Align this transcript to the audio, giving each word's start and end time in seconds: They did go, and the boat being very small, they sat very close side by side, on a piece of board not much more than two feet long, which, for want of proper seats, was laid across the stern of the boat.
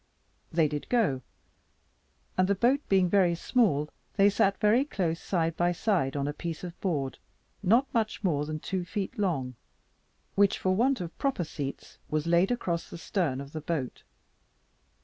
They 0.51 0.67
did 0.67 0.89
go, 0.89 1.21
and 2.35 2.47
the 2.47 2.55
boat 2.55 2.79
being 2.89 3.07
very 3.07 3.35
small, 3.35 3.87
they 4.15 4.31
sat 4.31 4.57
very 4.59 4.83
close 4.83 5.19
side 5.21 5.55
by 5.55 5.73
side, 5.73 6.15
on 6.17 6.27
a 6.27 6.33
piece 6.33 6.63
of 6.63 6.73
board 6.81 7.19
not 7.61 7.85
much 7.93 8.23
more 8.23 8.47
than 8.47 8.59
two 8.59 8.83
feet 8.83 9.19
long, 9.19 9.53
which, 10.33 10.57
for 10.57 10.75
want 10.75 11.01
of 11.01 11.15
proper 11.19 11.43
seats, 11.43 11.99
was 12.09 12.25
laid 12.25 12.49
across 12.49 12.89
the 12.89 12.97
stern 12.97 13.39
of 13.39 13.51
the 13.53 13.61
boat. 13.61 14.01